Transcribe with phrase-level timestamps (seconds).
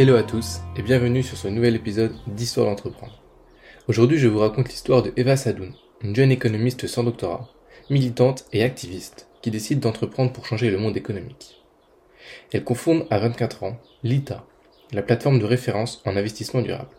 [0.00, 3.20] Hello à tous et bienvenue sur ce nouvel épisode d'Histoire d'entreprendre.
[3.88, 7.48] Aujourd'hui, je vous raconte l'histoire de Eva Sadoun, une jeune économiste sans doctorat,
[7.90, 11.60] militante et activiste qui décide d'entreprendre pour changer le monde économique.
[12.52, 14.46] Elle confonde à 24 ans l'ITA,
[14.92, 16.94] la plateforme de référence en investissement durable.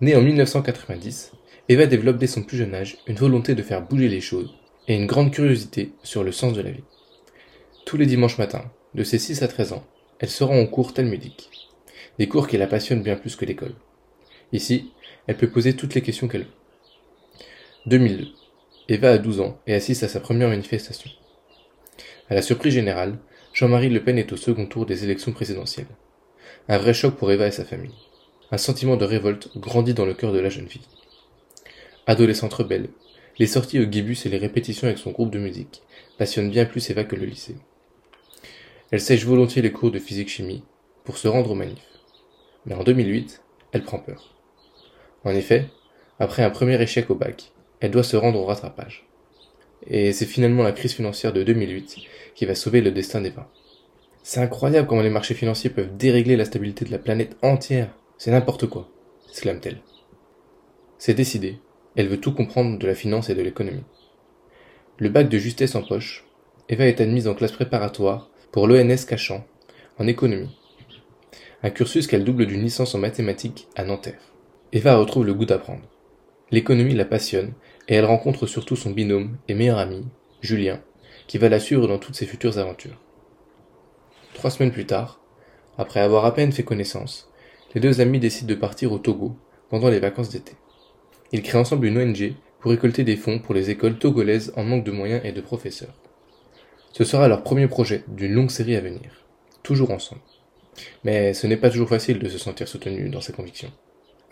[0.00, 1.30] Née en 1990,
[1.68, 4.52] Eva développe dès son plus jeune âge une volonté de faire bouger les choses
[4.88, 6.82] et une grande curiosité sur le sens de la vie.
[7.86, 9.84] Tous les dimanches matins, de ses 6 à 13 ans,
[10.18, 11.61] elle se rend au cours talmudiques,
[12.22, 13.74] des cours qui la passionnent bien plus que l'école.
[14.52, 14.92] Ici,
[15.26, 16.56] elle peut poser toutes les questions qu'elle veut.
[17.86, 18.28] 2002.
[18.88, 21.10] Eva a 12 ans et assiste à sa première manifestation.
[22.30, 23.18] À la surprise générale,
[23.52, 25.88] Jean-Marie Le Pen est au second tour des élections présidentielles.
[26.68, 27.98] Un vrai choc pour Eva et sa famille.
[28.52, 30.86] Un sentiment de révolte grandit dans le cœur de la jeune fille.
[32.06, 32.90] Adolescente rebelle,
[33.40, 35.82] les sorties au guibus et les répétitions avec son groupe de musique
[36.18, 37.56] passionnent bien plus Eva que le lycée.
[38.92, 40.62] Elle sèche volontiers les cours de physique-chimie
[41.02, 41.91] pour se rendre au manif.
[42.66, 44.34] Mais en 2008, elle prend peur.
[45.24, 45.68] En effet,
[46.18, 49.06] après un premier échec au bac, elle doit se rendre au rattrapage.
[49.86, 51.96] Et c'est finalement la crise financière de 2008
[52.34, 53.50] qui va sauver le destin d'Eva.
[54.22, 57.96] C'est incroyable comment les marchés financiers peuvent dérégler la stabilité de la planète entière.
[58.18, 58.88] C'est n'importe quoi,
[59.28, 59.80] exclame-t-elle.
[60.98, 61.58] C'est décidé,
[61.96, 63.82] elle veut tout comprendre de la finance et de l'économie.
[64.98, 66.24] Le bac de justesse en poche,
[66.68, 69.44] Eva est admise en classe préparatoire pour l'ENS Cachan,
[69.98, 70.56] en économie.
[71.64, 74.32] Un cursus qu'elle double d'une licence en mathématiques à Nanterre.
[74.72, 75.88] Eva retrouve le goût d'apprendre.
[76.50, 77.52] L'économie la passionne
[77.86, 80.04] et elle rencontre surtout son binôme et meilleur ami,
[80.40, 80.80] Julien,
[81.28, 83.00] qui va la suivre dans toutes ses futures aventures.
[84.34, 85.20] Trois semaines plus tard,
[85.78, 87.30] après avoir à peine fait connaissance,
[87.74, 89.36] les deux amis décident de partir au Togo
[89.70, 90.54] pendant les vacances d'été.
[91.30, 94.84] Ils créent ensemble une ONG pour récolter des fonds pour les écoles togolaises en manque
[94.84, 95.94] de moyens et de professeurs.
[96.92, 99.24] Ce sera leur premier projet d'une longue série à venir,
[99.62, 100.22] toujours ensemble.
[101.04, 103.72] Mais ce n'est pas toujours facile de se sentir soutenu dans ses convictions.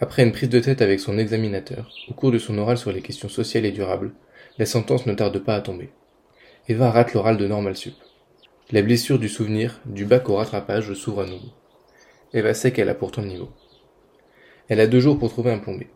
[0.00, 3.02] Après une prise de tête avec son examinateur, au cours de son oral sur les
[3.02, 4.12] questions sociales et durables,
[4.58, 5.90] la sentence ne tarde pas à tomber.
[6.68, 7.94] Eva rate l'oral de Normal Sup.
[8.72, 11.48] La blessure du souvenir, du bac au rattrapage s'ouvre à nouveau.
[12.32, 13.50] Eva sait qu'elle a pourtant le niveau.
[14.68, 15.88] Elle a deux jours pour trouver un plombier.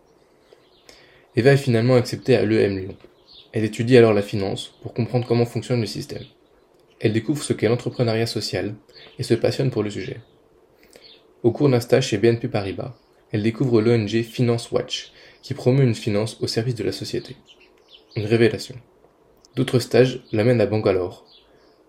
[1.37, 2.97] Eva est finalement acceptée à l'EM Lyon.
[3.53, 6.25] Elle étudie alors la finance pour comprendre comment fonctionne le système.
[7.01, 8.75] Elle découvre ce qu'est l'entrepreneuriat social
[9.19, 10.21] et se passionne pour le sujet.
[11.45, 12.95] Au cours d'un stage chez BNP Paribas,
[13.31, 15.13] elle découvre l'ONG Finance Watch,
[15.43, 17.37] qui promeut une finance au service de la société.
[18.17, 18.77] Une révélation.
[19.55, 21.27] D'autres stages l'amènent à Bangalore,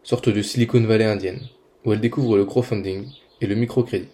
[0.04, 1.40] sorte de Silicon Valley indienne,
[1.86, 3.08] où elle découvre le crowdfunding
[3.40, 4.10] et le microcrédit.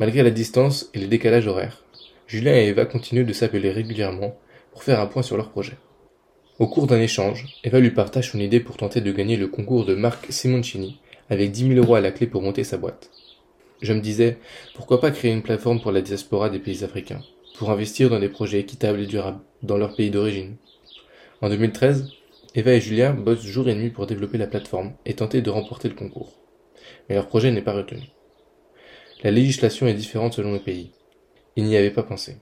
[0.00, 1.84] Malgré la distance et les décalages horaires,
[2.26, 4.36] Julien et Eva continuent de s'appeler régulièrement
[4.72, 5.76] pour faire un point sur leur projet.
[6.58, 9.84] Au cours d'un échange, Eva lui partage son idée pour tenter de gagner le concours
[9.84, 10.98] de Marc Simoncini
[11.30, 13.12] avec 10 000 euros à la clé pour monter sa boîte.
[13.80, 14.38] Je me disais,
[14.74, 17.22] pourquoi pas créer une plateforme pour la diaspora des pays africains,
[17.56, 20.56] pour investir dans des projets équitables et durables dans leur pays d'origine.
[21.40, 22.10] En 2013,
[22.54, 25.88] Eva et Julien bossent jour et nuit pour développer la plateforme et tenter de remporter
[25.88, 26.32] le concours.
[27.08, 28.02] Mais leur projet n'est pas retenu.
[29.22, 30.90] La législation est différente selon les pays.
[31.56, 32.36] Ils n'y avaient pas pensé.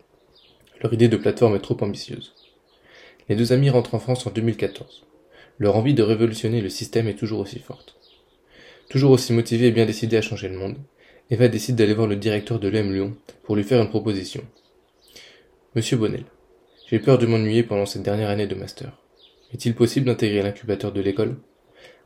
[0.83, 2.35] Leur idée de plateforme est trop ambitieuse.
[3.29, 5.05] Les deux amis rentrent en France en 2014.
[5.59, 7.97] Leur envie de révolutionner le système est toujours aussi forte.
[8.89, 10.77] Toujours aussi motivée et bien décidée à changer le monde,
[11.29, 14.45] Eva décide d'aller voir le directeur de l'EM Lyon pour lui faire une proposition.
[15.75, 16.25] Monsieur Bonnel,
[16.89, 18.93] j'ai peur de m'ennuyer pendant cette dernière année de master.
[19.53, 21.37] Est-il possible d'intégrer l'incubateur de l'école?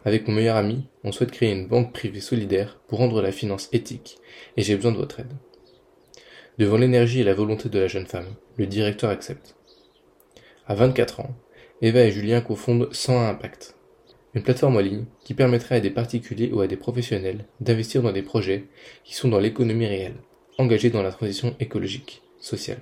[0.06, 3.68] Avec mon meilleur ami, on souhaite créer une banque privée solidaire pour rendre la finance
[3.72, 4.16] éthique,
[4.56, 5.34] et j'ai besoin de votre aide.
[6.56, 9.54] Devant l'énergie et la volonté de la jeune femme, le directeur accepte.
[10.66, 11.36] À 24 ans,
[11.82, 13.76] Eva et Julien cofondent 101 Impact,
[14.34, 18.12] une plateforme en ligne qui permettrait à des particuliers ou à des professionnels d'investir dans
[18.12, 18.66] des projets
[19.04, 20.16] qui sont dans l'économie réelle,
[20.58, 22.80] engagés dans la transition écologique, sociale.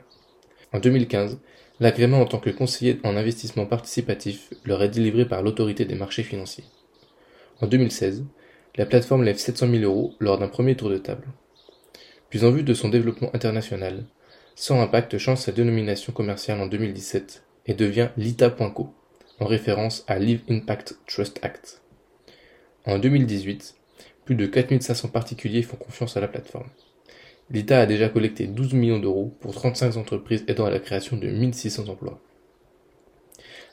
[0.73, 1.41] En 2015,
[1.81, 6.23] l'agrément en tant que conseiller en investissement participatif leur est délivré par l'autorité des marchés
[6.23, 6.65] financiers.
[7.61, 8.25] En 2016,
[8.77, 11.27] la plateforme lève 700 000 euros lors d'un premier tour de table.
[12.31, 14.05] Puis en vue de son développement international,
[14.55, 18.93] Sans Impact change sa dénomination commerciale en 2017 et devient Lita.co,
[19.41, 21.83] en référence à Live Impact Trust Act.
[22.87, 23.75] En 2018,
[24.25, 26.69] plus de 4500 particuliers font confiance à la plateforme.
[27.51, 31.29] L'ITA a déjà collecté 12 millions d'euros pour 35 entreprises aidant à la création de
[31.29, 32.21] 1600 emplois.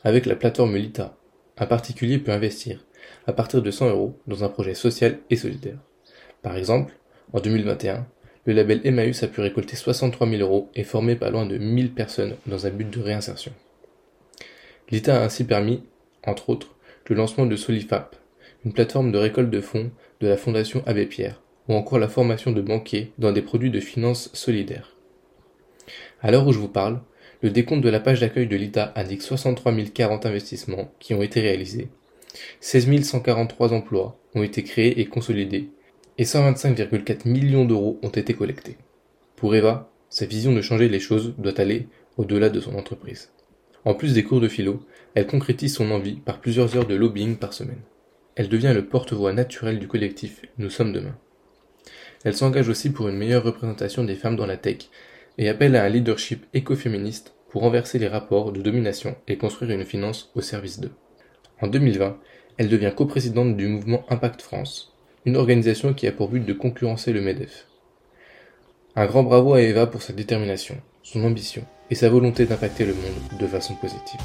[0.04, 1.18] Avec la plateforme Lita,
[1.58, 2.86] un particulier peut investir
[3.28, 5.80] à partir de 100 euros dans un projet social et solidaire.
[6.42, 6.94] Par exemple,
[7.34, 8.08] en 2021,
[8.46, 11.94] le label Emmaüs a pu récolter 63 000 euros et former pas loin de 1000
[11.94, 13.52] personnes dans un but de réinsertion.
[14.92, 15.84] L'État a ainsi permis,
[16.24, 16.76] entre autres,
[17.08, 18.16] le lancement de Solifap,
[18.66, 19.92] une plateforme de récolte de fonds
[20.22, 23.80] de la Fondation Abbé Pierre, ou encore la formation de banquiers dans des produits de
[23.80, 24.96] finances solidaires.
[26.22, 27.02] À l'heure où je vous parle,
[27.42, 31.42] le décompte de la page d'accueil de l'ITA indique 63 040 investissements qui ont été
[31.42, 31.90] réalisés,
[32.60, 35.70] 16 143 emplois ont été créés et consolidés,
[36.18, 38.78] et 125,4 millions d'euros ont été collectés.
[39.36, 41.88] Pour Eva, sa vision de changer les choses doit aller
[42.18, 43.32] au-delà de son entreprise.
[43.86, 44.84] En plus des cours de philo,
[45.14, 47.82] elle concrétise son envie par plusieurs heures de lobbying par semaine.
[48.36, 51.16] Elle devient le porte-voix naturel du collectif Nous sommes demain.
[52.24, 54.90] Elle s'engage aussi pour une meilleure représentation des femmes dans la tech
[55.38, 59.86] et appelle à un leadership écoféministe pour renverser les rapports de domination et construire une
[59.86, 60.92] finance au service d'eux.
[61.62, 62.18] En 2020,
[62.58, 64.94] elle devient coprésidente du mouvement Impact France,
[65.26, 67.68] une organisation qui a pour but de concurrencer le MEDEF.
[68.98, 72.94] Un grand bravo à Eva pour sa détermination, son ambition et sa volonté d'impacter le
[72.94, 74.22] monde de façon positive.